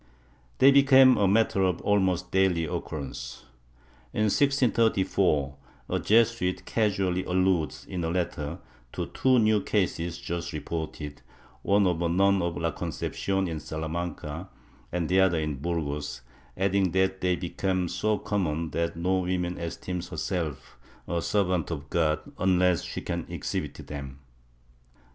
They 0.57 0.71
became 0.71 1.15
a 1.15 1.27
matter 1.27 1.61
of 1.61 1.79
almost 1.81 2.31
daily 2.31 2.63
occurrence. 2.65 3.45
In 4.13 4.23
1634 4.31 5.55
a 5.91 5.99
Jesuit 5.99 6.65
casually 6.65 7.23
alludes 7.25 7.85
in 7.85 8.03
a 8.03 8.09
letter 8.09 8.57
to 8.93 9.05
two 9.05 9.37
new 9.37 9.61
cases 9.61 10.17
j 10.17 10.33
ust 10.33 10.53
reported— 10.53 11.21
one 11.75 11.85
of 11.85 12.01
a 12.01 12.09
nun 12.09 12.41
of 12.41 12.57
la 12.57 12.71
Concep 12.71 13.13
cion 13.13 13.47
in 13.47 13.59
Salamanca 13.59 14.49
and 14.91 15.07
the 15.07 15.19
other 15.19 15.37
in 15.37 15.57
Burgos— 15.61 16.21
adding 16.57 16.93
that 16.93 17.21
they 17.21 17.29
had 17.35 17.39
become 17.41 17.87
so 17.87 18.17
common 18.17 18.71
that 18.71 18.95
no 18.97 19.19
woman 19.19 19.59
esteems 19.59 20.07
herself 20.09 20.79
a 21.07 21.21
servant 21.21 21.69
of 21.69 21.91
God 21.91 22.21
unless 22.39 22.81
she 22.81 23.01
can 23.01 23.27
exhibit 23.29 23.85
them. 23.85 24.17